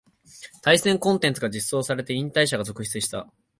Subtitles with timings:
[0.63, 3.29] 対戦コンテンツが実装されて引退者が続出した